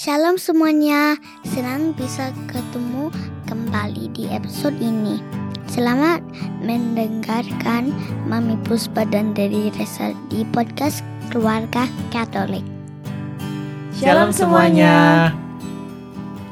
Shalom 0.00 0.40
semuanya, 0.40 1.20
senang 1.44 1.92
bisa 1.92 2.32
ketemu 2.48 3.12
kembali 3.44 4.08
di 4.16 4.32
episode 4.32 4.72
ini. 4.80 5.20
Selamat 5.68 6.24
mendengarkan 6.64 7.92
Mami 8.24 8.56
Puspa 8.64 9.04
dan 9.04 9.36
Dedi 9.36 9.68
Resa 9.76 10.16
di 10.32 10.48
podcast 10.56 11.04
Keluarga 11.28 11.84
Katolik. 12.08 12.64
Shalom 13.92 14.32
semuanya. 14.32 15.36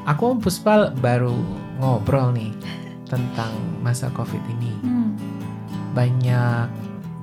Aku 0.05 0.37
Om 0.37 0.45
Puspa 0.45 0.93
baru 1.01 1.33
ngobrol 1.81 2.37
nih 2.37 2.53
tentang 3.09 3.57
masa 3.81 4.13
Covid 4.13 4.45
ini. 4.61 4.77
Hmm. 4.85 5.17
Banyak 5.97 6.69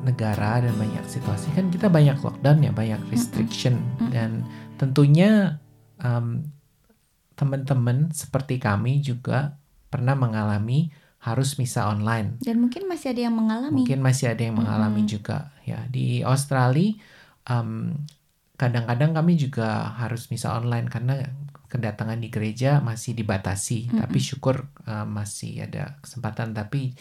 negara 0.10 0.58
dan 0.66 0.74
banyak 0.74 1.06
situasi 1.06 1.54
kan 1.54 1.70
kita 1.70 1.86
banyak 1.86 2.18
lockdown 2.18 2.66
ya, 2.66 2.74
banyak 2.74 3.14
restriction 3.14 3.78
Mm-mm. 3.78 4.10
dan 4.10 4.42
tentunya 4.82 5.62
um, 6.02 6.48
teman-teman 7.36 8.10
seperti 8.16 8.58
kami 8.58 9.04
juga 9.04 9.60
pernah 9.92 10.16
mengalami 10.16 10.92
harus 11.26 11.58
misa 11.58 11.90
online. 11.90 12.38
Dan 12.38 12.62
mungkin 12.62 12.86
masih 12.86 13.12
ada 13.12 13.22
yang 13.26 13.36
mengalami. 13.36 13.82
Mungkin 13.82 14.00
masih 14.00 14.32
ada 14.32 14.42
yang 14.46 14.56
mengalami 14.62 15.02
Mm-mm. 15.04 15.14
juga 15.18 15.52
ya 15.66 15.84
di 15.90 16.22
Australia. 16.22 16.94
um, 17.50 17.98
kadang-kadang 18.56 19.12
kami 19.12 19.36
juga 19.36 19.92
harus 20.00 20.32
misa 20.32 20.56
online 20.56 20.88
karena 20.88 21.28
kedatangan 21.68 22.22
di 22.22 22.30
gereja 22.30 22.80
masih 22.80 23.18
dibatasi. 23.18 23.90
Mm-mm. 23.90 24.00
Tapi 24.06 24.20
syukur 24.22 24.70
uh, 24.86 25.04
masih 25.10 25.66
ada 25.66 25.98
kesempatan. 26.06 26.54
Tapi 26.54 26.94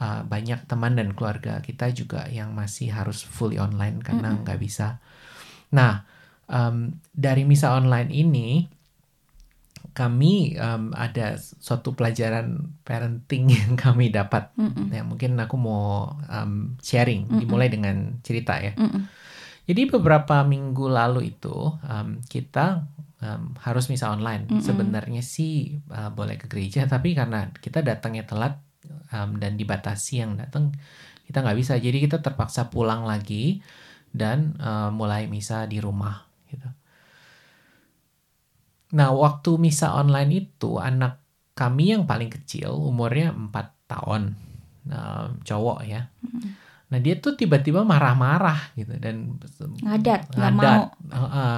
uh, 0.00 0.24
banyak 0.24 0.64
teman 0.64 0.96
dan 0.96 1.12
keluarga 1.12 1.60
kita 1.60 1.92
juga 1.92 2.24
yang 2.32 2.56
masih 2.56 2.90
harus 2.96 3.22
fully 3.22 3.60
online 3.60 4.00
karena 4.00 4.40
nggak 4.40 4.56
bisa. 4.56 5.04
Nah 5.76 6.15
um, 6.50 6.96
dari 7.14 7.42
misa 7.46 7.74
online 7.74 8.10
ini 8.10 8.48
kami 9.96 10.52
um, 10.60 10.92
ada 10.92 11.40
suatu 11.40 11.96
pelajaran 11.96 12.76
parenting 12.84 13.48
yang 13.56 13.80
kami 13.80 14.12
dapat 14.12 14.52
Mm-mm. 14.60 14.92
Ya, 14.92 15.00
mungkin 15.00 15.40
aku 15.40 15.56
mau 15.56 16.12
um, 16.28 16.76
sharing, 16.84 17.24
Mm-mm. 17.24 17.40
dimulai 17.40 17.72
dengan 17.72 18.20
cerita 18.20 18.60
ya. 18.60 18.76
Mm-mm. 18.76 19.08
Jadi 19.66 19.82
beberapa 19.88 20.44
minggu 20.44 20.86
lalu 20.86 21.32
itu 21.32 21.72
um, 21.80 22.20
kita 22.28 22.84
um, 23.24 23.56
harus 23.64 23.88
misa 23.88 24.12
online. 24.12 24.44
Mm-mm. 24.44 24.60
Sebenarnya 24.60 25.24
sih 25.24 25.80
uh, 25.88 26.12
boleh 26.12 26.36
ke 26.36 26.44
gereja, 26.44 26.84
tapi 26.84 27.16
karena 27.16 27.48
kita 27.56 27.80
datangnya 27.80 28.28
telat 28.28 28.60
um, 29.16 29.40
dan 29.40 29.56
dibatasi 29.56 30.20
yang 30.20 30.36
datang, 30.36 30.76
kita 31.24 31.40
nggak 31.40 31.56
bisa. 31.56 31.80
Jadi 31.80 32.04
kita 32.04 32.20
terpaksa 32.20 32.68
pulang 32.68 33.08
lagi 33.08 33.64
dan 34.12 34.60
uh, 34.60 34.92
mulai 34.92 35.24
misa 35.24 35.64
di 35.64 35.80
rumah. 35.80 36.25
Nah, 38.96 39.08
waktu 39.12 39.50
misa 39.60 39.92
online 39.92 40.30
itu 40.48 40.80
anak 40.80 41.20
kami 41.52 41.92
yang 41.92 42.04
paling 42.10 42.30
kecil 42.32 42.72
umurnya 42.72 43.32
4 43.32 43.66
tahun, 43.88 44.22
um, 44.88 45.28
cowok 45.44 45.78
ya. 45.84 46.00
Nah 46.86 46.98
dia 47.02 47.18
tuh 47.18 47.34
tiba-tiba 47.34 47.82
marah-marah 47.82 48.70
gitu 48.78 48.94
dan 49.02 49.34
Ngadat, 49.82 50.20
nggak 50.38 50.52
mau. 50.54 50.80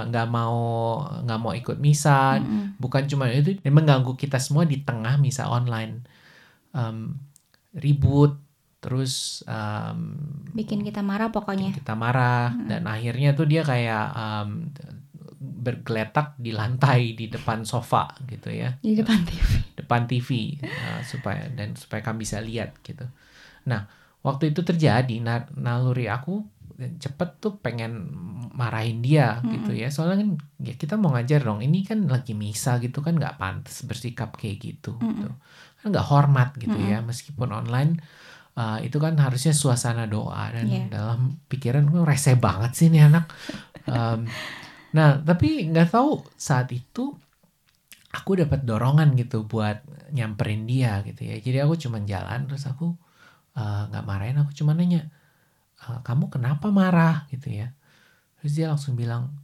Nggak 0.08 0.28
mau 0.32 0.56
nggak 1.24 1.40
mau 1.40 1.52
ikut 1.52 1.76
misa, 1.78 2.40
Mm-mm. 2.40 2.80
bukan 2.80 3.04
cuma 3.10 3.28
itu 3.28 3.60
dia 3.60 3.72
mengganggu 3.72 4.12
kita 4.16 4.40
semua 4.40 4.64
di 4.64 4.80
tengah 4.80 5.20
misa 5.20 5.46
online, 5.52 6.00
Em, 6.72 7.16
ribut, 7.76 8.36
terus 8.80 9.44
em, 9.44 9.98
Bikin 10.56 10.80
kita 10.80 11.00
marah 11.04 11.28
pokoknya. 11.28 11.76
kita 11.76 11.92
marah 11.92 12.54
Mm-mm. 12.54 12.68
dan 12.70 12.82
akhirnya 12.88 13.30
tuh 13.36 13.46
dia 13.48 13.62
kayak 13.64 14.04
em, 14.16 14.48
bergeletak 15.38 16.34
di 16.34 16.50
lantai 16.50 17.14
di 17.14 17.26
depan 17.26 17.62
sofa 17.62 18.10
gitu 18.26 18.50
ya 18.50 18.74
Di 18.78 18.92
depan 18.92 19.22
TV. 19.22 19.50
depan 19.76 20.02
TV 20.04 20.28
uh, 20.58 21.00
supaya 21.02 21.46
dan 21.48 21.72
supaya 21.72 22.02
kami 22.02 22.22
bisa 22.22 22.38
lihat 22.38 22.78
gitu. 22.82 23.06
Nah 23.64 23.86
waktu 24.18 24.50
itu 24.50 24.60
terjadi 24.60 25.16
na- 25.18 25.46
naluri 25.54 26.06
aku 26.06 26.42
cepet 26.78 27.38
tuh 27.38 27.58
pengen 27.58 28.06
marahin 28.52 28.98
dia 28.98 29.38
Mm-mm. 29.38 29.50
gitu 29.52 29.70
ya 29.74 29.90
soalnya 29.90 30.22
kan 30.22 30.30
ya 30.58 30.74
kita 30.74 30.94
mau 30.94 31.10
ngajar 31.10 31.42
dong 31.42 31.58
ini 31.58 31.82
kan 31.82 32.06
lagi 32.06 32.34
misa 32.34 32.78
gitu 32.78 33.02
kan 33.02 33.14
nggak 33.14 33.34
pantas 33.34 33.82
bersikap 33.82 34.34
kayak 34.34 34.62
gitu 34.62 34.94
Mm-mm. 34.94 35.10
gitu. 35.12 35.30
kan 35.78 35.86
nggak 35.90 36.06
hormat 36.06 36.54
gitu 36.54 36.74
Mm-mm. 36.74 36.86
ya 36.88 36.98
meskipun 37.00 37.50
online 37.50 37.98
uh, 38.54 38.78
itu 38.78 38.94
kan 38.96 39.18
harusnya 39.18 39.50
suasana 39.52 40.06
doa 40.06 40.54
dan 40.54 40.66
Iya. 40.66 40.86
dalam 40.88 41.38
pikiran 41.46 41.82
gue 41.84 42.02
rese 42.02 42.38
banget 42.38 42.74
sih 42.74 42.88
nih 42.88 43.06
anak 43.06 43.26
Um, 43.88 44.28
nah 44.96 45.10
tapi 45.28 45.68
nggak 45.70 45.88
tahu 45.94 46.10
saat 46.48 46.68
itu 46.72 47.04
aku 48.12 48.30
dapat 48.40 48.64
dorongan 48.64 49.12
gitu 49.20 49.44
buat 49.44 49.84
nyamperin 50.16 50.64
dia 50.64 51.04
gitu 51.04 51.20
ya. 51.28 51.36
Jadi 51.40 51.58
aku 51.64 51.74
cuman 51.76 52.02
jalan 52.08 52.48
terus 52.48 52.64
aku 52.70 52.96
eh, 53.58 53.82
nggak 53.90 54.04
marahin, 54.08 54.38
aku 54.42 54.52
cuma 54.56 54.72
nanya, 54.78 55.08
"Eh, 55.82 56.00
kamu 56.06 56.30
kenapa 56.34 56.68
marah 56.72 57.26
gitu 57.32 57.48
ya? 57.52 57.72
Terus 58.40 58.52
dia 58.58 58.66
langsung 58.72 58.94
bilang, 58.98 59.34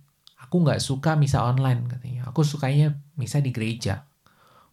aku 0.40 0.56
nggak 0.64 0.80
suka 0.82 1.16
misa 1.18 1.44
online 1.46 1.86
katanya. 1.90 2.28
Aku 2.30 2.42
sukanya 2.46 2.94
misa 3.20 3.38
di 3.44 3.50
gereja. 3.54 4.04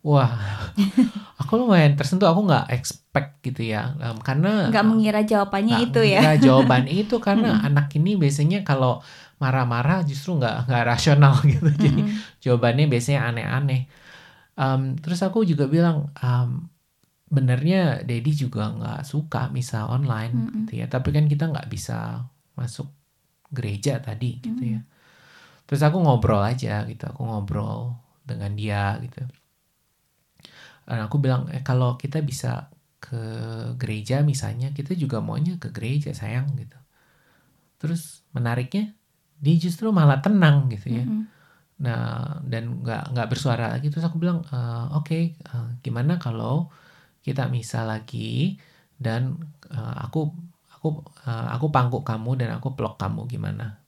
Wah, 0.05 0.31
aku 1.41 1.53
lumayan 1.61 1.93
tersentuh. 1.99 2.29
Aku 2.31 2.41
nggak 2.47 2.71
expect 2.75 3.41
gitu 3.45 3.61
ya, 3.73 3.93
Em, 4.01 4.17
karena 4.21 4.69
Nggak 4.69 4.85
mengira 4.85 5.19
jawabannya 5.25 5.75
nggak 5.75 5.83
itu 5.89 5.99
ya. 6.05 6.21
mengira 6.21 6.33
jawaban 6.41 6.85
itu 6.91 7.15
karena 7.21 7.47
Mm-mm. 7.47 7.65
anak 7.67 7.87
ini 7.97 8.17
biasanya 8.19 8.65
kalau 8.67 8.99
marah-marah 9.43 9.99
justru 10.09 10.29
nggak 10.39 10.55
nggak 10.69 10.83
rasional 10.91 11.33
gitu. 11.51 11.67
Jadi 11.85 12.01
Mm-mm. 12.03 12.23
jawabannya 12.43 12.85
biasanya 12.93 13.21
aneh-aneh. 13.29 13.79
Em, 14.59 14.81
terus 15.03 15.19
aku 15.27 15.39
juga 15.51 15.65
bilang, 15.75 15.97
em, 16.21 16.49
benernya 17.35 18.03
Dedi 18.09 18.31
juga 18.43 18.63
nggak 18.77 18.99
suka 19.11 19.39
misa 19.55 19.79
online 19.95 20.35
Mm-mm. 20.35 20.65
gitu 20.65 20.71
ya. 20.81 20.85
Tapi 20.93 21.09
kan 21.15 21.25
kita 21.31 21.45
nggak 21.51 21.67
bisa 21.73 22.23
masuk 22.59 22.87
gereja 23.53 23.93
tadi 24.03 24.39
gitu 24.45 24.63
Mm. 24.63 24.75
ya. 24.77 24.81
Terus 25.67 25.81
aku 25.87 25.97
ngobrol 26.05 26.41
aja 26.51 26.83
gitu, 26.91 27.03
aku 27.11 27.21
ngobrol 27.29 27.95
dengan 28.29 28.51
dia 28.59 28.97
gitu. 29.05 29.21
Dan 30.87 30.99
aku 31.07 31.17
bilang, 31.23 31.47
eh 31.53 31.61
kalau 31.63 31.95
kita 31.97 32.19
bisa 32.25 32.69
ke 33.01 33.17
gereja 33.81 34.21
misalnya, 34.25 34.69
kita 34.77 34.93
juga 34.97 35.17
maunya 35.23 35.57
ke 35.61 35.69
gereja 35.73 36.11
sayang 36.13 36.53
gitu. 36.57 36.77
Terus 37.81 38.23
menariknya, 38.35 38.93
dia 39.41 39.55
justru 39.57 39.89
malah 39.89 40.21
tenang 40.21 40.69
gitu 40.69 40.87
ya. 40.93 41.05
Mm-mm. 41.09 41.25
Nah, 41.81 42.37
dan 42.45 42.85
nggak 42.85 43.17
nggak 43.17 43.27
bersuara 43.33 43.73
lagi. 43.73 43.89
Terus 43.89 44.05
aku 44.05 44.21
bilang, 44.21 44.45
"Eh, 44.45 44.85
oke, 44.93 45.19
eh, 45.33 45.67
gimana 45.81 46.21
kalau 46.21 46.69
kita 47.25 47.49
misal 47.49 47.89
lagi 47.89 48.61
dan 49.01 49.41
eh, 49.73 49.95
aku 50.05 50.29
aku 50.77 50.87
eh, 51.25 51.47
aku 51.57 51.73
pangku 51.73 52.05
kamu 52.05 52.37
dan 52.37 52.49
aku 52.61 52.77
peluk 52.77 53.01
kamu 53.01 53.25
gimana?" 53.25 53.81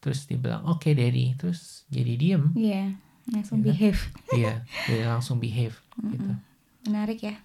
Terus 0.00 0.24
dia 0.24 0.40
bilang, 0.40 0.64
"Oke, 0.68 0.96
Daddy." 0.96 1.36
Terus 1.36 1.84
jadi 1.92 2.16
diem. 2.16 2.44
Iya. 2.56 2.96
Langsung 3.28 3.60
Iya 3.60 3.64
kan? 3.64 3.68
behave. 3.72 4.00
Iya, 4.32 4.54
dia 4.84 5.02
langsung 5.08 5.36
behave 5.40 5.76
gitu. 6.12 6.32
Mm-mm. 6.32 6.88
Menarik 6.88 7.20
ya. 7.24 7.36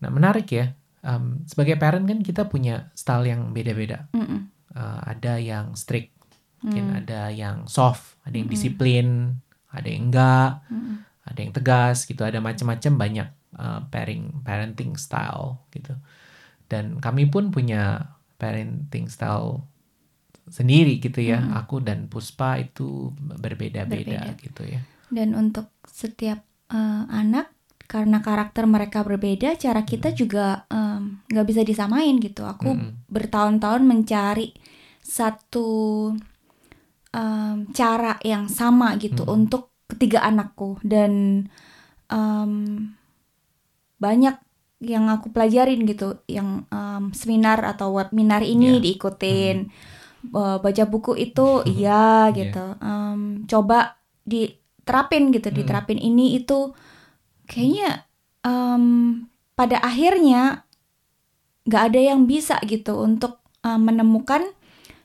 Nah, 0.00 0.10
menarik 0.12 0.48
ya. 0.52 0.76
Em, 1.00 1.44
sebagai 1.48 1.80
parent 1.80 2.04
kan 2.04 2.20
kita 2.20 2.44
punya 2.52 2.92
style 2.92 3.32
yang 3.32 3.56
beda-beda. 3.56 4.08
Mm-mm. 4.12 4.52
Eh, 4.76 5.00
ada 5.08 5.40
yang 5.40 5.72
strict, 5.72 6.12
mungkin 6.60 6.92
Mm. 6.92 6.98
ada 7.04 7.20
yang 7.32 7.64
soft, 7.66 8.16
ada 8.22 8.36
yang 8.36 8.46
Mm-mm. 8.46 8.56
disiplin, 8.56 9.06
ada 9.70 9.88
yang 9.88 10.12
enggak. 10.12 10.50
Mm-mm. 10.68 10.96
ada 11.20 11.38
yang 11.46 11.52
tegas 11.54 12.10
gitu 12.10 12.26
ada 12.26 12.42
macam-macam 12.42 12.92
banyak 12.98 13.28
uh, 13.54 13.86
parenting 13.86 14.42
parenting 14.42 14.92
style 14.98 15.62
gitu 15.70 15.94
dan 16.66 16.98
kami 16.98 17.30
pun 17.30 17.54
punya 17.54 18.10
parenting 18.34 19.06
style 19.06 19.62
sendiri 20.50 20.98
gitu 20.98 21.22
ya 21.22 21.38
Mm-mm. 21.38 21.54
aku 21.54 21.78
dan 21.78 22.10
Puspa 22.10 22.58
itu 22.58 23.14
berbeda-beda 23.14 23.86
Berbeda. 24.26 24.42
gitu 24.42 24.62
ya 24.66 24.80
Dan 25.06 25.38
untuk 25.38 25.70
setiap 25.86 26.42
eh, 26.70 27.04
anak 27.10 27.50
karena 27.86 28.22
karakter 28.22 28.70
mereka 28.70 29.02
berbeda, 29.02 29.54
cara 29.54 29.82
kita 29.82 30.10
Mm. 30.10 30.16
juga 30.16 30.62
nggak 31.30 31.46
bisa 31.46 31.62
disamain 31.66 32.18
gitu. 32.18 32.46
Aku 32.46 32.74
Mm-mm. 32.74 33.06
bertahun-tahun 33.10 33.82
mencari 33.82 34.54
satu 35.02 35.66
em, 37.14 37.66
cara 37.74 38.16
yang 38.22 38.46
sama 38.50 38.94
gitu 39.00 39.22
Mm. 39.26 39.34
untuk 39.36 39.62
ketiga 39.90 40.22
anakku 40.26 40.78
dan 40.86 41.44
em, 42.10 42.52
banyak 44.00 44.36
yang 44.80 45.12
aku 45.12 45.28
pelajarin 45.34 45.84
gitu, 45.84 46.24
yang 46.24 46.64
em, 46.72 47.12
seminar 47.12 47.60
atau 47.66 47.92
webinar 47.96 48.40
ini 48.44 48.80
Iya. 48.80 48.82
diikutin, 48.84 49.58
Eh, 50.20 50.58
baca 50.60 50.84
buku 50.84 51.16
itu 51.16 51.64
iya 51.80 52.28
Iya. 52.28 52.34
gitu, 52.36 52.64
Em, 52.84 53.20
coba 53.48 53.96
diterapin 54.28 55.32
gitu, 55.32 55.48
Mm. 55.48 55.56
diterapin 55.56 55.96
ini 55.96 56.36
itu 56.36 56.76
kayaknya 57.48 58.04
em, 58.44 58.84
pada 59.56 59.80
akhirnya 59.80 60.64
nggak 61.68 61.82
ada 61.92 62.00
yang 62.00 62.20
bisa 62.24 62.56
gitu 62.64 63.00
untuk 63.00 63.40
uh, 63.62 63.76
menemukan 63.80 64.42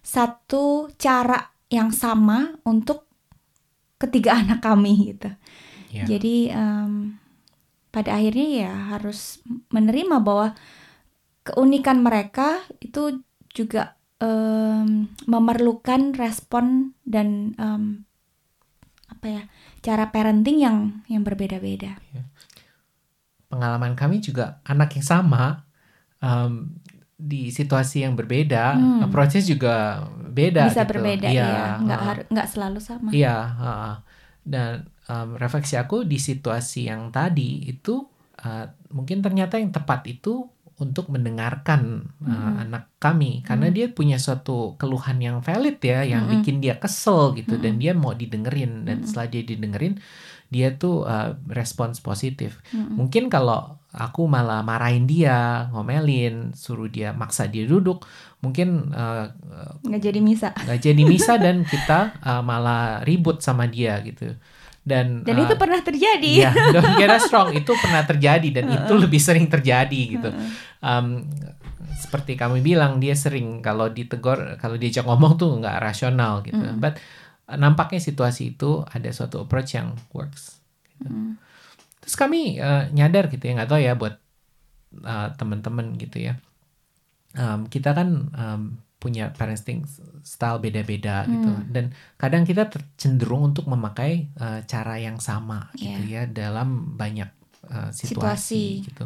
satu 0.04 0.88
cara 0.96 1.55
yang 1.76 1.92
sama 1.92 2.56
untuk 2.64 3.06
ketiga 4.00 4.36
anak 4.42 4.64
kami 4.64 5.16
gitu. 5.16 5.30
Ya. 5.92 6.04
Jadi 6.08 6.52
em, 6.52 7.20
pada 7.92 8.20
akhirnya 8.20 8.68
ya 8.68 8.74
harus 8.96 9.40
menerima 9.72 10.20
bahwa 10.20 10.52
keunikan 11.48 12.04
mereka 12.04 12.60
itu 12.84 13.24
juga 13.56 13.96
em, 14.20 15.08
memerlukan 15.28 16.16
respon 16.16 16.96
dan 17.08 17.56
em, 17.56 18.04
apa 19.08 19.26
ya 19.30 19.44
cara 19.86 20.10
parenting 20.10 20.58
yang 20.60 20.78
yang 21.08 21.22
berbeda-beda. 21.22 22.02
pengalaman 23.46 23.96
kami 23.96 24.20
juga 24.20 24.60
anak 24.68 25.00
yang 25.00 25.06
sama 25.06 25.64
um, 26.20 26.76
di 27.16 27.48
situasi 27.48 28.04
yang 28.04 28.14
berbeda, 28.14 28.76
Hmm. 28.76 29.08
approach-nya 29.08 29.42
juga 29.42 30.04
beda. 30.30 30.68
Bisa 30.68 30.84
gitu. 30.84 30.92
berbeda 31.00 31.28
Iya, 31.32 31.48
ya, 31.48 31.66
nggak 31.80 32.00
uh, 32.04 32.16
nggak 32.30 32.48
selalu 32.52 32.80
sama. 32.84 33.10
Iya, 33.16 33.36
uh, 33.56 33.94
dan 34.44 34.86
um, 35.08 35.40
refleksi 35.40 35.80
aku 35.80 36.04
di 36.04 36.20
situasi 36.20 36.92
yang 36.92 37.10
tadi 37.10 37.66
itu 37.66 38.04
uh, 38.44 38.66
mungkin 38.92 39.24
ternyata 39.24 39.58
yang 39.58 39.72
tepat 39.72 40.06
itu 40.06 40.46
untuk 40.76 41.08
mendengarkan 41.08 42.04
uh, 42.20 42.28
Mm-mm. 42.28 42.64
anak 42.68 42.92
kami 43.00 43.40
karena 43.48 43.72
Mm. 43.72 43.76
dia 43.80 43.88
punya 43.88 44.20
suatu 44.20 44.76
keluhan 44.76 45.24
yang 45.24 45.40
valid 45.40 45.80
ya 45.80 46.04
yang 46.04 46.28
Mm-mm. 46.28 46.44
bikin 46.44 46.60
dia 46.60 46.76
kesel 46.76 47.32
gitu 47.32 47.56
dan 47.56 47.80
Mm-mm. 47.80 47.84
dia 47.84 47.94
mau 47.96 48.12
didengerin 48.12 48.84
dan 48.84 49.00
Mm-mm. 49.00 49.08
setelah 49.08 49.32
dia 49.32 49.44
didengerin 49.48 49.96
dia 50.56 50.80
tuh 50.80 51.04
uh, 51.04 51.36
respons 51.52 52.00
positif 52.00 52.64
Mm-mm. 52.72 52.96
Mungkin 52.96 53.28
kalau 53.28 53.76
aku 53.96 54.28
malah 54.28 54.60
marahin 54.62 55.08
dia, 55.08 55.68
ngomelin, 55.72 56.52
suruh 56.52 56.92
dia 56.92 57.16
maksa 57.16 57.48
dia 57.48 57.64
duduk, 57.64 58.04
mungkin 58.44 58.92
uh, 58.92 59.32
nggak 59.88 60.04
jadi 60.12 60.20
misa. 60.20 60.52
nggak 60.68 60.80
jadi 60.84 61.02
misa 61.08 61.34
dan 61.40 61.64
kita 61.64 62.20
uh, 62.20 62.44
malah 62.44 63.02
ribut 63.08 63.40
sama 63.40 63.66
dia 63.72 64.00
gitu. 64.04 64.36
Dan, 64.86 65.26
Dan 65.26 65.42
uh, 65.42 65.44
itu 65.48 65.56
pernah 65.58 65.82
terjadi. 65.82 66.32
Iya, 66.46 66.52
don't 66.76 66.94
get 67.00 67.10
us 67.10 67.26
wrong, 67.32 67.56
itu 67.56 67.72
pernah 67.80 68.04
terjadi 68.06 68.48
dan 68.62 68.66
itu 68.70 68.94
lebih 68.94 69.18
sering 69.18 69.48
terjadi 69.50 70.02
gitu. 70.20 70.30
Um, 70.84 71.26
seperti 71.96 72.36
kami 72.36 72.60
bilang 72.60 73.00
dia 73.00 73.16
sering 73.16 73.64
kalau 73.64 73.88
ditegur, 73.88 74.60
kalau 74.60 74.76
diajak 74.76 75.08
ngomong 75.08 75.40
tuh 75.40 75.56
nggak 75.58 75.80
rasional 75.80 76.44
gitu. 76.44 76.60
Mm. 76.60 76.84
But 76.84 77.00
nampaknya 77.48 78.02
situasi 78.02 78.54
itu 78.54 78.82
ada 78.84 79.10
suatu 79.10 79.44
approach 79.44 79.78
yang 79.78 79.94
works. 80.12 80.58
Mm. 81.00 81.38
Terus 82.02 82.16
kami 82.16 82.58
eh, 82.58 82.84
nyadar 82.90 83.30
gitu 83.30 83.44
ya 83.44 83.54
nggak 83.54 83.70
tahu 83.70 83.82
ya 83.82 83.94
buat 83.94 84.16
eh, 84.98 85.30
teman-teman 85.36 85.94
gitu 85.96 86.24
ya. 86.24 86.34
Em, 87.36 87.68
kita 87.68 87.92
kan 87.92 88.10
em, 88.32 88.62
punya 88.96 89.30
parenting 89.30 89.84
style 90.26 90.58
beda-beda 90.58 91.28
gitu 91.28 91.52
Hmm. 91.52 91.68
dan 91.70 91.86
kadang 92.16 92.42
kita 92.42 92.66
cenderung 92.96 93.54
untuk 93.54 93.68
memakai 93.68 94.32
eh, 94.34 94.60
cara 94.66 94.98
yang 94.98 95.20
sama 95.20 95.70
gitu 95.76 96.00
Iya. 96.10 96.24
ya 96.26 96.48
dalam 96.48 96.96
banyak 96.96 97.30
eh, 97.66 97.90
situasi, 97.92 98.08
Situasi. 98.82 98.88
gitu. 98.88 99.06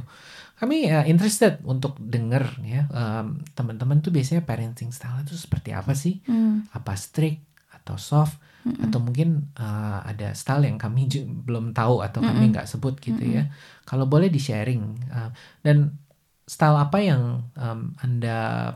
Kami 0.55 0.85
eh, 0.85 1.07
interested 1.07 1.59
untuk 1.65 1.97
denger 1.97 2.43
ya 2.61 2.85
em, 2.87 3.41
teman-teman 3.51 3.99
tuh 3.99 4.13
biasanya 4.13 4.45
parenting 4.45 4.93
style 4.93 5.25
itu 5.25 5.33
seperti 5.33 5.73
apa 5.73 5.91
sih? 5.91 6.21
Mm. 6.23 6.69
Apa 6.69 6.93
strict 6.93 7.48
atau 7.89 7.97
soft? 7.97 8.37
Mm-mm. 8.59 8.91
atau 8.91 8.99
mungkin 8.99 9.55
uh, 9.55 10.03
ada 10.03 10.35
style 10.35 10.67
yang 10.67 10.75
kami 10.75 11.07
belum 11.47 11.71
tahu 11.71 12.03
atau 12.03 12.19
kami 12.19 12.51
Mm-mm. 12.51 12.59
nggak 12.59 12.67
sebut 12.67 12.99
gitu 12.99 13.23
ya. 13.23 13.47
Kalau 13.87 14.03
boleh 14.03 14.27
di 14.27 14.35
sharing 14.35 14.83
uh, 15.15 15.31
dan 15.63 15.95
style 16.43 16.75
apa 16.75 16.99
yang 16.99 17.47
um, 17.55 17.95
anda 18.03 18.75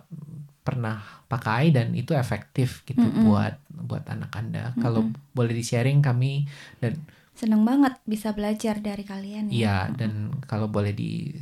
pernah 0.63 1.03
pakai 1.27 1.75
dan 1.75 1.91
itu 1.99 2.15
efektif 2.15 2.87
gitu 2.87 3.03
Mm-mm. 3.03 3.27
buat 3.27 3.59
buat 3.75 4.07
anak 4.07 4.31
anda. 4.39 4.71
Kalau 4.79 5.11
boleh 5.35 5.51
di 5.51 5.63
sharing 5.67 5.99
kami 5.99 6.47
dan 6.79 7.03
Seneng 7.33 7.65
banget 7.65 7.97
bisa 8.05 8.29
belajar 8.29 8.77
dari 8.77 9.01
kalian 9.01 9.49
ya. 9.49 9.53
iya 9.57 9.77
dan 9.89 10.29
kalau 10.45 10.69
boleh 10.69 10.93
di 10.93 11.33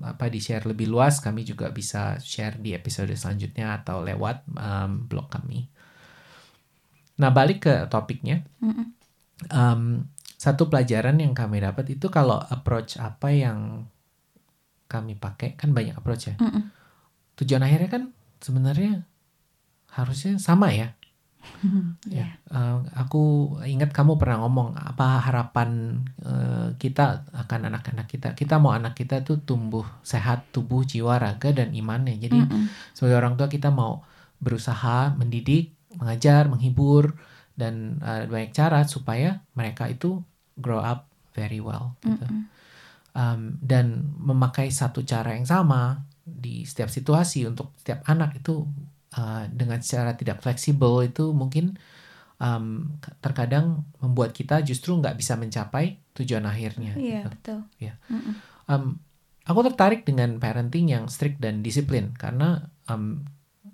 apa 0.00 0.32
di 0.32 0.40
share 0.40 0.64
lebih 0.64 0.88
luas 0.88 1.20
kami 1.20 1.44
juga 1.44 1.68
bisa 1.68 2.16
share 2.16 2.56
di 2.56 2.72
episode 2.72 3.12
selanjutnya 3.12 3.76
atau 3.76 4.00
lewat 4.00 4.48
um, 4.56 5.04
blog 5.04 5.28
kami. 5.28 5.68
Nah 7.18 7.30
balik 7.34 7.66
ke 7.66 7.74
topiknya. 7.90 8.46
Um, 9.50 10.10
satu 10.38 10.70
pelajaran 10.70 11.18
yang 11.18 11.34
kami 11.34 11.58
dapat 11.58 11.98
itu 11.98 12.06
kalau 12.10 12.38
approach 12.38 12.94
apa 12.98 13.34
yang 13.34 13.90
kami 14.86 15.18
pakai 15.18 15.58
kan 15.58 15.74
banyak 15.74 15.98
approach 15.98 16.30
ya. 16.32 16.36
Mm-mm. 16.38 16.70
Tujuan 17.42 17.62
akhirnya 17.66 17.90
kan 17.90 18.02
sebenarnya 18.38 19.02
harusnya 19.92 20.38
sama 20.38 20.70
ya. 20.72 20.94
Iya. 22.08 22.38
Uh, 22.50 22.86
aku 22.94 23.56
ingat 23.66 23.94
kamu 23.94 24.18
pernah 24.20 24.42
ngomong 24.42 24.74
apa 24.74 25.22
harapan 25.22 26.02
uh, 26.22 26.74
kita 26.78 27.24
akan 27.30 27.70
anak-anak 27.72 28.06
kita. 28.10 28.28
Kita 28.34 28.58
mau 28.58 28.74
anak 28.74 28.98
kita 28.98 29.22
tuh 29.22 29.42
tumbuh 29.42 29.86
sehat 30.02 30.50
tubuh, 30.50 30.82
jiwa, 30.86 31.18
raga 31.18 31.50
dan 31.54 31.74
imannya. 31.74 32.18
Jadi 32.18 32.38
Mm-mm. 32.42 32.68
sebagai 32.94 33.18
orang 33.22 33.34
tua 33.38 33.48
kita 33.50 33.70
mau 33.70 34.02
berusaha 34.38 35.14
mendidik, 35.18 35.77
mengajar, 35.96 36.50
menghibur 36.50 37.16
dan 37.56 37.98
uh, 38.04 38.28
banyak 38.28 38.52
cara 38.52 38.84
supaya 38.84 39.42
mereka 39.56 39.88
itu 39.88 40.20
grow 40.58 40.82
up 40.82 41.08
very 41.32 41.62
well 41.62 41.96
gitu. 42.04 42.26
Mm-mm. 42.26 42.44
Um, 43.18 43.58
dan 43.58 44.14
memakai 44.20 44.70
satu 44.70 45.02
cara 45.02 45.34
yang 45.34 45.48
sama 45.48 46.06
di 46.22 46.62
setiap 46.62 46.92
situasi 46.92 47.48
untuk 47.48 47.74
setiap 47.80 48.04
anak 48.06 48.38
itu 48.38 48.68
uh, 49.16 49.48
dengan 49.48 49.80
secara 49.80 50.14
tidak 50.14 50.44
fleksibel 50.44 51.02
itu 51.02 51.32
mungkin 51.32 51.74
um, 52.38 52.98
terkadang 53.18 53.88
membuat 53.98 54.36
kita 54.36 54.62
justru 54.62 54.94
nggak 54.98 55.18
bisa 55.18 55.34
mencapai 55.34 55.98
tujuan 56.14 56.46
akhirnya. 56.46 56.94
Iya 56.94 57.26
gitu. 57.26 57.28
betul. 57.32 57.58
Iya. 57.82 57.94
Mm-mm. 58.06 58.34
Um, 58.68 58.84
aku 59.48 59.60
tertarik 59.72 60.04
dengan 60.04 60.36
parenting 60.38 60.92
yang 60.92 61.08
strict 61.08 61.40
dan 61.40 61.64
disiplin 61.64 62.14
karena 62.14 62.68
um, 62.86 63.24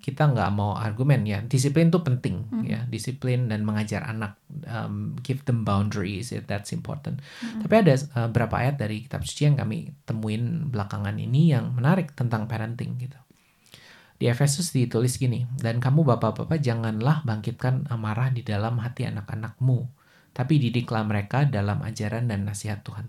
kita 0.05 0.29
nggak 0.29 0.53
mau 0.53 0.77
argumen 0.77 1.25
ya. 1.25 1.41
Disiplin 1.41 1.89
itu 1.89 2.05
penting 2.05 2.45
Hmm. 2.53 2.61
ya. 2.61 2.85
Disiplin 2.85 3.49
dan 3.49 3.65
mengajar 3.65 4.05
anak 4.05 4.37
um, 4.69 5.17
give 5.25 5.41
them 5.49 5.65
boundaries 5.65 6.29
yeah, 6.29 6.45
that's 6.45 6.69
important. 6.69 7.25
Hmm. 7.41 7.65
tapi 7.65 7.73
ada 7.81 7.97
uh, 8.13 8.29
beberapa 8.29 8.61
ayat 8.61 8.77
dari 8.77 9.01
kitab 9.01 9.25
suci 9.25 9.49
yang 9.49 9.57
kami 9.57 9.89
temuin 10.05 10.69
belakangan 10.69 11.17
ini 11.17 11.49
yang 11.57 11.73
menarik 11.73 12.13
tentang 12.13 12.45
parenting 12.45 13.01
gitu. 13.01 13.17
Di 14.21 14.29
Efesus 14.29 14.69
ditulis 14.71 15.17
gini 15.17 15.49
dan 15.57 15.81
kamu 15.81 16.05
bapak-bapak 16.05 16.61
janganlah 16.61 17.25
bangkitkan 17.25 17.89
amarah 17.89 18.29
di 18.29 18.45
dalam 18.45 18.77
hati 18.79 19.09
anak-anakmu 19.09 19.89
tapi 20.35 20.59
didiklah 20.59 21.03
mereka 21.07 21.47
dalam 21.47 21.79
ajaran 21.83 22.27
dan 22.27 22.43
nasihat 22.47 22.83
Tuhan 22.83 23.07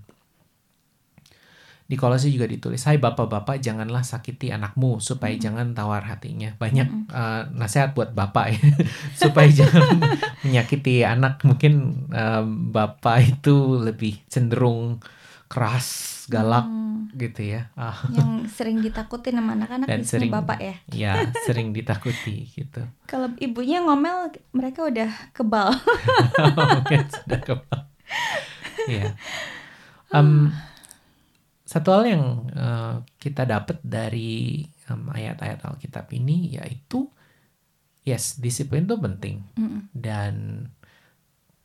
di 1.86 1.94
Kolose 1.94 2.26
juga 2.28 2.44
ditulis, 2.44 2.82
Hai 2.82 2.98
bapak-bapak 2.98 3.58
janganlah 3.58 4.02
sakiti 4.02 4.50
anakmu 4.50 4.98
supaya 4.98 5.30
jangan 5.32 5.70
tawar 5.70 6.02
hatinya. 6.02 6.50
Banyak 6.52 6.88
uh, 7.08 7.46
nasihat 7.52 7.94
buat 7.94 8.10
bapak 8.10 8.46
ya, 8.50 8.60
supaya 9.22 9.46
jangan 9.46 10.02
menyakiti 10.44 11.02
anak. 11.02 11.38
Mungkin 11.40 11.72
um, 12.08 12.46
bapak 12.68 13.38
itu 13.38 13.54
lebih 13.76 14.18
cenderung 14.26 14.98
keras, 15.46 16.26
galak 16.26 16.66
Hmm, 16.66 17.06
gitu 17.14 17.54
ya. 17.54 17.70
Ah, 17.78 17.94
yang 18.10 18.50
sering 18.50 18.82
ditakutin 18.82 19.38
sama 19.38 19.54
anak-anak 19.54 19.86
Dan 19.86 20.02
sering- 20.02 20.26
bapak 20.28 20.58
ya. 20.58 20.74
ya 20.90 21.12
sering 21.46 21.70
ditakuti 21.70 22.50
gitu. 22.50 22.82
Kalau 23.10 23.30
ibunya 23.38 23.78
ngomel 23.78 24.34
mereka 24.50 24.82
udah 24.82 25.06
kebal. 25.30 25.70
Mungkin 26.50 27.00
sudah 27.06 27.40
kebal. 27.40 27.80
Iya. 28.90 29.14
Em, 30.10 30.50
satu 31.66 31.88
hal 31.90 32.04
yang 32.06 32.24
eh, 32.54 32.94
kita 33.18 33.42
dapat 33.44 33.82
dari 33.82 34.62
em, 34.86 35.02
ayat-ayat 35.10 35.66
Alkitab 35.66 36.06
ini 36.14 36.54
yaitu 36.54 37.10
yes 38.02 38.38
disiplin 38.38 38.86
itu 38.86 38.94
penting 38.96 39.42
Mm-mm. 39.58 39.90
dan 39.90 40.34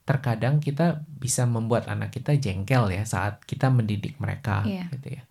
terkadang 0.01 0.58
kita 0.58 1.05
bisa 1.08 1.46
membuat 1.46 1.86
anak 1.88 2.10
kita 2.12 2.34
jengkel 2.36 2.89
ya 2.89 3.05
saat 3.05 3.46
kita 3.46 3.70
mendidik 3.70 4.17
mereka 4.17 4.65
Iya. 4.65 4.89
gitu 4.91 5.22
ya. 5.22 5.24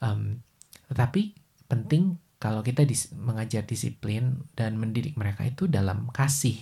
Em, 0.00 0.40
tetapi 0.88 1.36
penting 1.68 2.16
kalau 2.40 2.64
kita 2.64 2.82
dis- 2.82 3.12
mengajar 3.12 3.68
disiplin 3.68 4.40
dan 4.56 4.80
mendidik 4.80 5.14
mereka 5.14 5.44
itu 5.44 5.68
dalam 5.68 6.08
kasih 6.08 6.56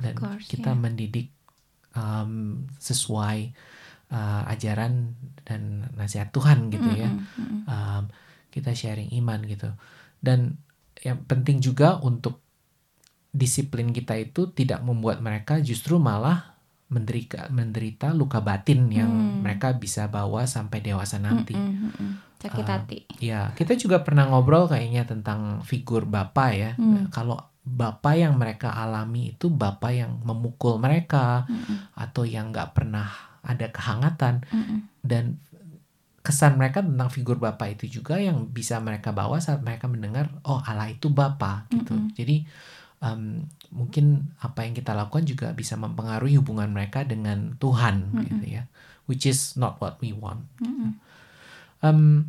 dan 0.00 0.16
course, 0.16 0.48
kita 0.48 0.72
iya. 0.72 0.80
mendidik 0.80 1.28
em, 1.92 2.64
sesuai 2.80 3.52
uh, 4.10 4.42
ajaran 4.50 5.14
dan 5.46 5.90
nasihat 5.96 6.30
Tuhan 6.34 6.70
gitu 6.70 6.90
ya. 6.94 7.10
Mm-mm, 7.10 7.26
mm-mm. 7.38 7.60
Um, 7.66 8.04
kita 8.50 8.74
sharing 8.74 9.14
iman 9.22 9.46
gitu. 9.46 9.70
Dan 10.18 10.58
yang 11.00 11.22
penting 11.24 11.62
juga 11.62 11.96
untuk 12.02 12.42
disiplin 13.30 13.94
kita 13.94 14.18
itu 14.18 14.50
tidak 14.50 14.82
membuat 14.82 15.22
mereka 15.22 15.62
justru 15.62 16.02
malah 16.02 16.58
menderita 16.90 17.46
menderita 17.54 18.10
luka 18.10 18.42
batin 18.42 18.90
yang 18.90 19.06
Hmm. 19.06 19.46
mereka 19.46 19.78
bisa 19.78 20.10
bawa 20.10 20.42
sampai 20.50 20.82
dewasa 20.82 21.22
nanti. 21.22 21.54
Mm-mm, 21.54 21.94
mm-mm. 21.94 22.10
Sakit 22.42 22.66
hati. 22.66 22.98
Ya, 23.22 23.54
kita 23.54 23.78
juga 23.78 24.02
pernah 24.02 24.26
ngobrol 24.26 24.66
kayaknya 24.66 25.06
tentang 25.06 25.62
figur 25.62 26.08
bapak 26.10 26.50
ya. 26.56 26.70
Hmm. 26.74 27.06
Kalau 27.14 27.38
bapak 27.62 28.14
yang 28.18 28.34
mereka 28.34 28.74
alami 28.74 29.36
itu 29.36 29.46
bapak 29.52 29.92
yang 29.94 30.18
memukul 30.26 30.80
mereka 30.82 31.46
Mm-mm. 31.46 31.94
atau 31.94 32.26
yang 32.26 32.50
nggak 32.50 32.74
pernah 32.74 33.29
ada 33.42 33.66
kehangatan 33.72 34.44
Mm-mm. 34.52 34.88
dan 35.04 35.40
kesan 36.20 36.60
mereka 36.60 36.84
tentang 36.84 37.08
figur 37.08 37.40
bapak 37.40 37.80
itu 37.80 38.00
juga 38.00 38.20
yang 38.20 38.44
bisa 38.52 38.76
mereka 38.76 39.08
bawa 39.08 39.40
saat 39.40 39.64
mereka 39.64 39.88
mendengar 39.88 40.28
oh 40.44 40.60
Allah 40.60 40.92
itu 40.92 41.08
bapak 41.08 41.72
gitu 41.72 41.96
jadi 42.12 42.44
em, 43.00 43.48
mungkin 43.72 44.28
apa 44.44 44.68
yang 44.68 44.76
kita 44.76 44.92
lakukan 44.92 45.24
juga 45.24 45.56
bisa 45.56 45.80
mempengaruhi 45.80 46.36
hubungan 46.36 46.68
mereka 46.68 47.08
dengan 47.08 47.56
Tuhan 47.56 48.12
Mm-mm. 48.12 48.24
gitu 48.28 48.44
ya 48.60 48.62
which 49.08 49.24
is 49.24 49.56
not 49.56 49.80
what 49.80 49.96
we 50.04 50.12
want 50.12 50.44
Mm-mm. 50.60 51.00
Em, 51.80 52.28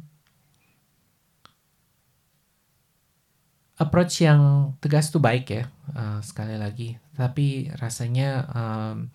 approach 3.76 4.24
yang 4.24 4.72
tegas 4.80 5.12
itu 5.12 5.20
baik 5.20 5.46
ya 5.52 5.64
eh, 5.92 6.20
sekali 6.24 6.56
lagi 6.56 6.96
tapi 7.20 7.68
rasanya 7.76 8.48
em, 8.56 9.12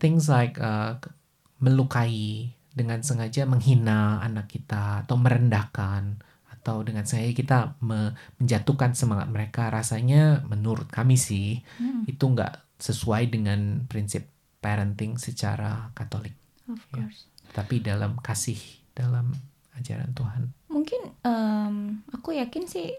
things 0.00 0.26
like 0.26 0.56
eh, 0.56 0.96
ke- 0.96 1.12
melukai 1.60 2.48
dengan 2.70 2.98
sengaja 3.00 3.44
menghina 3.44 4.18
anak 4.20 4.48
kita 4.48 5.04
atau 5.04 5.14
merendahkan 5.14 6.18
atau 6.50 6.80
dengan 6.80 7.04
sengaja 7.04 7.32
kita 7.32 7.58
me- 7.78 8.12
menjatuhkan 8.36 8.92
semangat 8.92 9.28
mereka 9.28 9.68
rasanya 9.68 10.40
menurut 10.44 10.88
kami 10.88 11.14
sih 11.14 11.60
Mm-mm. 11.76 12.04
itu 12.06 12.20
nggak 12.22 12.56
sesuai 12.76 13.28
dengan 13.28 13.84
prinsip 13.84 14.24
parenting 14.58 15.16
secara 15.16 15.92
Katolik 15.92 16.32
Of 16.64 16.80
Ya. 16.90 17.02
course. 17.02 17.26
tapi 17.50 17.80
dalam 17.80 18.16
kasih 18.16 18.56
dalam 18.92 19.34
ajaran 19.74 20.12
Tuhan 20.12 20.42
Mungkin 20.68 21.00
em, 21.20 21.74
aku 22.08 22.32
yakin 22.32 22.64
sih 22.64 22.94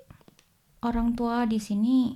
orang 0.82 1.14
tua 1.14 1.46
di 1.46 1.58
sini 1.58 2.14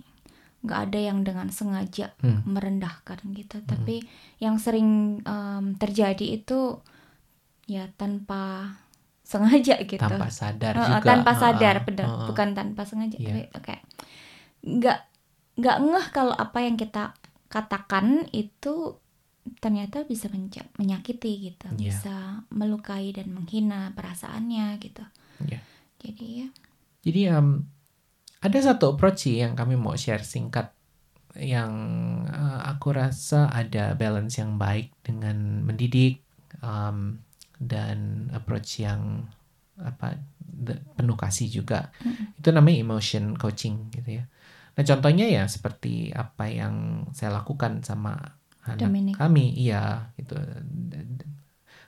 nggak 0.65 0.79
ada 0.89 0.99
yang 0.99 1.21
dengan 1.21 1.47
sengaja 1.47 2.11
Hmm. 2.19 2.41
merendahkan 2.43 3.21
gitu. 3.31 3.61
Tapi 3.61 4.01
yang 4.37 4.57
sering 4.57 5.21
em, 5.21 5.65
terjadi 5.75 6.25
itu 6.35 6.81
ya 7.65 7.89
tanpa 7.91 8.75
sengaja 9.21 9.81
gitu. 9.81 9.97
tanpa 9.97 10.29
sadar 10.29 10.73
eh, 10.75 10.81
juga 10.83 11.01
tanpa 11.01 11.31
sadar, 11.33 11.75
benar. 11.81 12.05
ah, 12.05 12.13
ah. 12.15 12.27
Bukan 12.27 12.53
tanpa 12.53 12.81
sengaja, 12.83 13.17
Iya. 13.17 13.25
tapi 13.25 13.41
kayak 13.63 13.83
nggak 14.61 14.99
nggak 15.55 15.77
ngeh 15.79 16.07
kalau 16.11 16.35
apa 16.35 16.59
yang 16.59 16.75
kita 16.75 17.15
katakan 17.47 18.27
itu 18.29 18.99
ternyata 19.57 20.01
bisa 20.03 20.25
menyakiti 20.75 21.31
gitu, 21.43 21.69
Iya. 21.71 21.77
bisa 21.77 22.15
melukai 22.49 23.13
dan 23.13 23.29
menghina 23.29 23.93
perasaannya 23.93 24.77
gitu. 24.77 25.05
Iya. 25.41 25.61
Jadi 25.97 26.25
ya, 26.41 26.47
Jadi 27.01 27.19
em, 27.27 27.49
ada 28.45 28.57
satu 28.61 28.93
approach 28.93 29.25
sih 29.25 29.41
yang 29.41 29.57
kami 29.57 29.73
mau 29.73 29.97
share 29.97 30.21
singkat 30.21 30.69
yang 31.35 31.71
eh, 32.29 32.59
aku 32.71 32.95
rasa 32.95 33.51
ada 33.51 33.91
balance 33.97 34.39
yang 34.39 34.55
baik 34.55 34.93
dengan 35.03 35.65
mendidik 35.67 36.23
em, 36.63 37.19
dan 37.59 38.29
approach 38.31 38.79
yang 38.79 39.25
apa 39.75 40.15
de- 40.39 40.79
penuh 40.95 41.17
kasih 41.19 41.51
juga. 41.51 41.91
Itu 42.39 42.55
namanya 42.55 42.79
emotion 42.79 43.35
coaching 43.35 43.91
gitu 43.91 44.21
ya. 44.21 44.25
Nah 44.75 44.83
contohnya 44.87 45.25
ya 45.27 45.43
seperti 45.51 46.11
apa 46.15 46.47
yang 46.47 47.07
saya 47.11 47.35
lakukan 47.43 47.83
sama 47.83 48.15
anak 48.63 48.91
Dominic. 48.91 49.15
kami, 49.19 49.55
iya 49.55 50.11
gitu. 50.15 50.35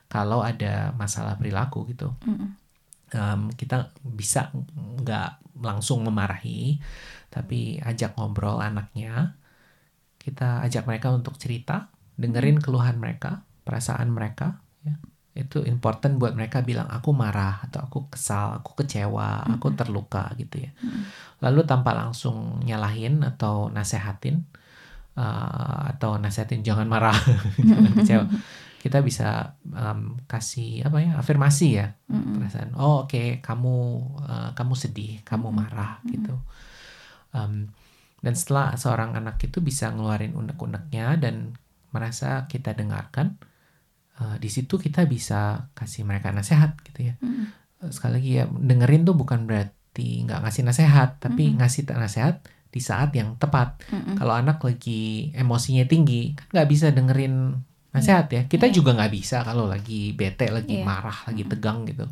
Kalau 0.08 0.40
ada 0.40 0.96
masalah 0.96 1.36
perilaku 1.36 1.84
gitu, 1.92 2.16
Mm-mm. 2.24 2.56
Em, 3.12 3.52
kita 3.54 3.92
bisa 4.02 4.52
nggak 4.76 5.60
langsung 5.62 6.06
memarahi, 6.06 6.78
tapi 7.28 7.82
ajak 7.82 8.14
ngobrol 8.16 8.62
anaknya. 8.62 9.38
Kita 10.18 10.60
ajak 10.64 10.84
mereka 10.84 11.14
untuk 11.14 11.40
cerita, 11.40 11.88
dengerin 12.18 12.60
keluhan 12.60 13.00
mereka, 13.00 13.46
perasaan 13.64 14.12
mereka. 14.12 14.60
Ya. 14.84 14.96
Itu 15.38 15.62
important 15.64 16.18
buat 16.18 16.34
mereka 16.34 16.66
bilang 16.66 16.90
aku 16.90 17.14
marah 17.14 17.62
atau 17.64 17.86
aku 17.86 18.10
kesal, 18.10 18.58
aku 18.60 18.82
kecewa, 18.82 19.46
aku 19.46 19.72
terluka 19.72 20.28
gitu 20.36 20.68
ya. 20.68 20.70
Lalu 21.38 21.62
tanpa 21.64 21.94
langsung 21.94 22.58
nyalahin 22.66 23.22
atau 23.22 23.70
nasehatin 23.70 24.42
eh, 25.14 25.80
atau 25.94 26.18
nasehatin 26.18 26.66
jangan 26.66 26.90
marah, 26.90 27.16
jangan 27.68 27.92
kecewa. 28.02 28.24
Kita 28.88 29.04
bisa 29.04 29.28
em, 29.68 30.16
kasih 30.24 30.88
apa 30.88 30.98
ya 31.04 31.20
afirmasi 31.20 31.68
ya 31.76 31.92
Mm-mm. 32.08 32.40
perasaan 32.40 32.72
oh 32.80 33.04
oke 33.04 33.44
kamu 33.44 33.76
uh, 34.24 34.50
kamu 34.56 34.74
sedih 34.74 35.20
kamu 35.28 35.52
marah 35.52 36.00
gitu 36.08 36.40
Um, 37.28 37.68
dan 38.24 38.32
setelah 38.32 38.72
seorang 38.80 39.12
anak 39.12 39.36
itu 39.44 39.60
bisa 39.60 39.92
ngeluarin 39.92 40.32
unek-uneknya 40.32 41.20
dan 41.20 41.60
merasa 41.92 42.48
kita 42.48 42.72
dengarkan 42.72 43.36
uh, 44.16 44.40
di 44.40 44.48
situ 44.48 44.80
kita 44.80 45.04
bisa 45.04 45.68
kasih 45.76 46.08
mereka 46.08 46.32
nasihat 46.32 46.72
gitu 46.88 47.12
ya 47.12 47.14
Mm-mm. 47.20 47.52
Uh, 47.84 47.92
sekali 47.92 48.12
lagi 48.16 48.30
ya 48.40 48.44
dengerin 48.48 49.04
tuh 49.04 49.12
bukan 49.12 49.44
berarti 49.44 50.24
nggak 50.24 50.40
ngasih 50.40 50.64
nasihat 50.64 51.20
tapi 51.20 51.52
Mm-mm. 51.52 51.60
ngasih 51.60 51.84
nasihat 51.94 52.40
di 52.72 52.80
saat 52.80 53.12
yang 53.12 53.36
tepat 53.36 53.76
Mm-mm. 53.92 54.16
kalau 54.16 54.32
anak 54.32 54.64
lagi 54.64 55.28
emosinya 55.36 55.84
tinggi 55.84 56.32
kan 56.32 56.48
nggak 56.56 56.68
bisa 56.72 56.96
dengerin 56.96 57.60
nasihat 57.88 58.26
ya 58.28 58.42
kita 58.44 58.68
Iya. 58.68 58.74
juga 58.76 58.92
nggak 58.92 59.12
bisa 59.12 59.40
kalau 59.42 59.64
lagi 59.64 60.12
bete 60.12 60.52
lagi 60.52 60.80
Iya. 60.80 60.84
marah 60.84 61.18
lagi 61.24 61.44
tegang 61.48 61.88
gitu 61.88 62.04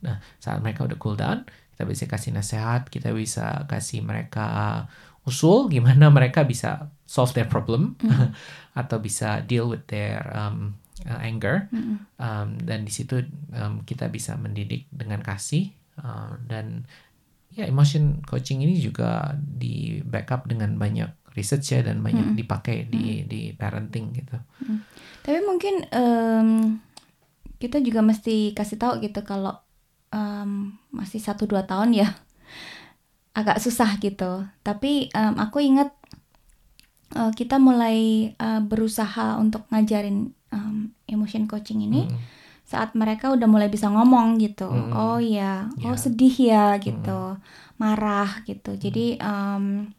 nah 0.00 0.16
saat 0.40 0.64
mereka 0.64 0.88
udah 0.88 0.96
cool 0.96 1.16
down 1.16 1.44
kita 1.76 1.84
bisa 1.84 2.04
kasih 2.08 2.32
nasihat 2.32 2.88
kita 2.88 3.12
bisa 3.12 3.68
kasih 3.68 4.00
mereka 4.00 4.84
usul 5.28 5.68
gimana 5.68 6.08
mereka 6.16 6.48
bisa 6.48 6.88
solve 7.04 7.36
their 7.36 7.44
problem 7.46 8.00
atau 8.80 8.96
bisa 8.98 9.44
deal 9.44 9.68
with 9.68 9.84
their 9.92 10.24
um, 10.32 10.80
uh, 11.04 11.20
anger 11.20 11.68
Mm-mm. 11.68 12.00
Um, 12.16 12.56
dan 12.64 12.88
di 12.88 12.92
situ 12.92 13.20
um, 13.52 13.84
kita 13.84 14.08
bisa 14.08 14.40
mendidik 14.40 14.88
dengan 14.88 15.20
kasih 15.20 15.68
uh, 16.00 16.40
dan 16.48 16.88
ya 17.50 17.66
emotion 17.66 18.22
coaching 18.24 18.62
ini 18.62 18.78
juga 18.78 19.34
di 19.36 20.00
backup 20.06 20.46
dengan 20.46 20.78
banyak 20.78 21.19
research 21.34 21.72
ya 21.72 21.80
dan 21.82 22.02
banyak 22.02 22.34
Mm-mm. 22.34 22.38
dipakai 22.38 22.86
di 22.86 23.22
di 23.24 23.54
parenting 23.54 24.06
gitu. 24.14 24.36
Tapi 25.20 25.38
mungkin 25.44 25.84
em, 25.90 26.48
kita 27.60 27.78
juga 27.80 28.00
mesti 28.00 28.56
kasih 28.56 28.78
tahu 28.80 28.92
gitu 29.04 29.20
kalau 29.22 29.52
em, 30.10 30.74
masih 30.90 31.20
satu 31.22 31.44
dua 31.46 31.64
tahun 31.68 31.92
ya 31.94 32.08
agak 33.38 33.58
susah 33.62 33.96
gitu. 34.02 34.44
Tapi 34.62 35.08
em, 35.12 35.34
aku 35.38 35.62
ingat 35.62 35.92
eh, 37.16 37.32
kita 37.34 37.56
mulai 37.58 38.30
eh, 38.34 38.60
berusaha 38.62 39.38
untuk 39.38 39.66
ngajarin 39.70 40.30
em, 40.54 40.94
emotion 41.10 41.46
coaching 41.50 41.82
ini 41.86 42.06
Mm, 42.06 42.18
saat 42.70 42.94
mereka 42.94 43.34
udah 43.34 43.50
mulai 43.50 43.66
bisa 43.66 43.90
ngomong 43.90 44.38
gitu. 44.38 44.70
Mm-mm. 44.70 44.94
Oh 44.94 45.18
iya, 45.18 45.66
oh 45.82 45.94
Ya. 45.94 45.98
sedih 45.98 46.34
ya 46.38 46.66
gitu, 46.78 47.34
marah 47.82 48.46
gitu. 48.46 48.78
Jadi 48.78 49.18
em, 49.18 49.90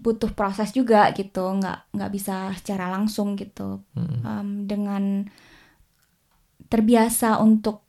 butuh 0.00 0.32
proses 0.32 0.70
juga 0.72 1.10
gitu, 1.14 1.42
nggak 1.42 1.94
nggak 1.94 2.12
bisa 2.14 2.50
secara 2.56 2.90
langsung 2.90 3.34
gitu. 3.34 3.82
Mm, 3.94 4.18
um, 4.22 4.48
dengan 4.66 5.04
terbiasa 6.68 7.40
untuk 7.40 7.84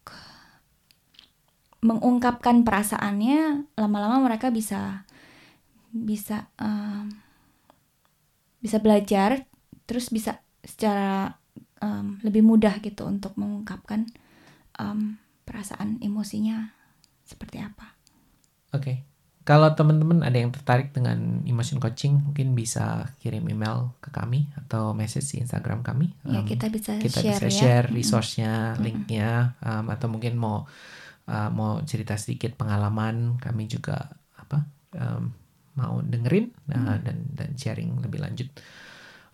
mengungkapkan 1.79 2.67
perasaannya 2.67 3.71
lama-lama 3.79 4.19
mereka 4.19 4.51
bisa 4.51 5.07
bisa 5.89 6.51
um, 6.59 7.07
bisa 8.59 8.83
belajar 8.83 9.47
terus 9.87 10.11
bisa 10.11 10.43
secara 10.61 11.39
um, 11.79 12.19
lebih 12.21 12.43
mudah 12.43 12.77
gitu 12.83 13.07
untuk 13.07 13.33
mengungkapkan 13.39 14.11
um, 14.75 15.15
perasaan 15.47 15.97
emosinya 16.03 16.75
seperti 17.23 17.63
apa. 17.63 17.95
Oke. 18.75 19.08
Kalau 19.49 19.73
teman-teman 19.73 20.21
ada 20.21 20.37
yang 20.37 20.53
tertarik 20.53 20.93
dengan 20.93 21.41
emotion 21.41 21.81
coaching, 21.81 22.21
mungkin 22.21 22.53
bisa 22.53 23.09
kirim 23.17 23.49
email 23.49 23.97
ke 23.97 24.13
kami 24.13 24.45
atau 24.53 24.93
message 24.93 25.25
di 25.33 25.41
Instagram 25.41 25.81
kami. 25.81 26.13
ya 26.29 26.45
Um, 26.45 26.45
kita 26.45 26.69
bisa 26.69 27.01
kita 27.01 27.17
share 27.17 27.41
bisa 27.41 27.49
ya 27.49 27.57
share 27.57 27.85
Mm-mm. 27.89 27.97
resource-nya, 27.97 28.77
linknya, 28.77 29.57
um, 29.65 29.89
atau 29.89 30.05
mungkin 30.05 30.37
mau 30.37 30.69
uh, 31.25 31.49
mau 31.49 31.81
cerita 31.81 32.13
sedikit 32.13 32.53
pengalaman, 32.53 33.41
kami 33.41 33.65
juga 33.65 34.13
apa 34.37 34.69
um, 34.93 35.33
mau 35.73 35.97
dengerin 36.05 36.53
uh, 36.69 37.01
dan 37.01 37.17
dan 37.33 37.57
sharing 37.57 37.97
lebih 38.05 38.21
lanjut. 38.21 38.53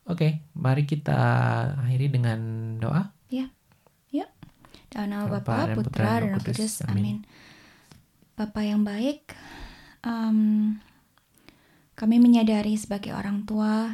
Oke, 0.08 0.48
mari 0.56 0.88
kita 0.88 1.20
akhiri 1.76 2.08
dengan 2.08 2.40
doa. 2.80 3.12
Dalam 4.96 5.12
nama 5.12 5.28
Bapa 5.28 5.76
Putra, 5.76 6.24
dan 6.24 6.40
Roh. 6.40 6.40
Kudus. 6.40 6.80
Amin. 6.88 6.96
Amin. 6.96 7.18
Bapa 8.40 8.64
yang 8.64 8.88
baik, 8.88 9.36
em, 10.06 10.78
kami 11.98 12.16
menyadari 12.22 12.78
sebagai 12.78 13.12
orang 13.18 13.44
tua, 13.44 13.92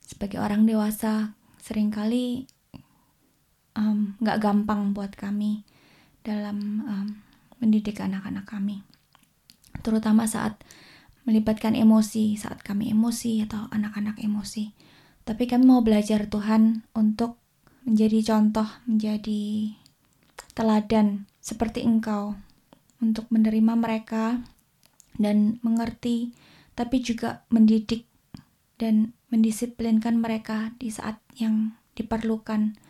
sebagai 0.00 0.38
orang 0.38 0.64
dewasa, 0.64 1.34
sering 1.60 1.90
kali 1.92 2.46
nggak 4.20 4.44
gampang 4.44 4.92
buat 4.92 5.16
kami 5.16 5.64
dalam 6.22 6.84
em, 6.86 7.08
mendidik 7.58 7.98
anak-anak 8.00 8.46
kami. 8.46 8.86
Terutama 9.80 10.28
saat 10.28 10.60
melibatkan 11.28 11.76
emosi 11.76 12.34
saat 12.34 12.64
kami 12.64 12.92
emosi 12.92 13.44
atau 13.44 13.68
anak-anak 13.70 14.18
emosi. 14.18 14.72
Tapi 15.22 15.44
kami 15.46 15.68
mau 15.68 15.84
belajar 15.84 16.26
Tuhan 16.26 16.82
untuk 16.96 17.38
menjadi 17.84 18.34
contoh, 18.34 18.66
menjadi 18.88 19.72
teladan 20.56 21.30
seperti 21.38 21.84
Engkau 21.84 22.36
untuk 23.00 23.30
menerima 23.30 23.78
mereka 23.78 24.42
dan 25.20 25.60
mengerti, 25.60 26.32
tapi 26.72 27.04
juga 27.04 27.44
mendidik 27.52 28.08
dan 28.80 29.12
mendisiplinkan 29.28 30.16
mereka 30.16 30.72
di 30.80 30.88
saat 30.88 31.20
yang 31.36 31.76
diperlukan. 31.92 32.80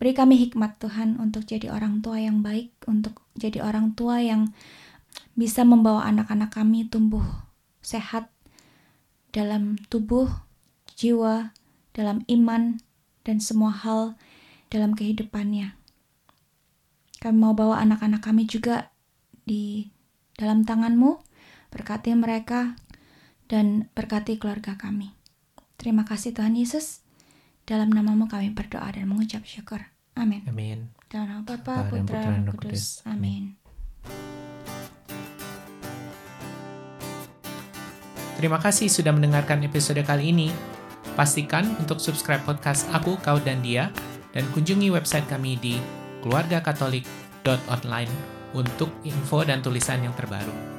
Beri 0.00 0.12
kami 0.16 0.40
hikmat 0.40 0.80
Tuhan 0.80 1.20
untuk 1.20 1.44
jadi 1.44 1.68
orang 1.68 2.00
tua 2.00 2.16
yang 2.16 2.40
baik, 2.40 2.72
untuk 2.88 3.20
jadi 3.36 3.60
orang 3.60 3.92
tua 3.92 4.24
yang 4.24 4.56
bisa 5.36 5.64
membawa 5.68 6.08
anak-anak 6.08 6.52
kami 6.52 6.88
tumbuh 6.88 7.24
sehat 7.84 8.32
dalam 9.36 9.76
tubuh, 9.92 10.28
jiwa, 10.96 11.52
dalam 11.92 12.24
iman, 12.28 12.80
dan 13.24 13.36
semua 13.40 13.72
hal 13.72 14.16
dalam 14.72 14.96
kehidupannya. 14.96 15.76
Kami 17.20 17.36
mau 17.36 17.52
bawa 17.52 17.80
anak-anak 17.84 18.24
kami 18.24 18.48
juga 18.48 18.92
di 19.44 19.88
dalam 20.36 20.64
tanganmu, 20.64 21.25
berkati 21.70 22.14
mereka, 22.16 22.74
dan 23.46 23.90
berkati 23.94 24.38
keluarga 24.38 24.74
kami. 24.74 25.14
Terima 25.78 26.02
kasih 26.02 26.34
Tuhan 26.34 26.56
Yesus. 26.58 27.06
Dalam 27.66 27.90
namamu 27.90 28.30
kami 28.30 28.54
berdoa 28.54 28.86
dan 28.94 29.10
mengucap 29.10 29.42
syukur. 29.42 29.82
Amin. 30.16 30.46
Amin. 30.48 30.90
Dalam 31.10 31.42
nama 31.42 31.42
Bapa, 31.44 31.86
Putra, 31.90 32.22
dan. 32.22 32.46
Kudus. 32.50 33.02
Amin. 33.06 33.58
Terima 38.36 38.60
kasih 38.60 38.92
sudah 38.92 39.16
mendengarkan 39.16 39.64
episode 39.64 40.00
kali 40.04 40.28
ini. 40.30 40.52
Pastikan 41.16 41.64
untuk 41.80 41.96
subscribe 41.96 42.44
podcast 42.44 42.84
Aku, 42.92 43.16
Kau, 43.24 43.40
dan 43.40 43.64
Dia, 43.64 43.88
dan 44.36 44.44
kunjungi 44.52 44.92
website 44.92 45.24
kami 45.24 45.56
di 45.56 45.80
keluargakatolik.online 46.20 48.12
untuk 48.52 48.92
info 49.08 49.40
dan 49.40 49.64
tulisan 49.64 50.04
yang 50.04 50.12
terbaru. 50.12 50.75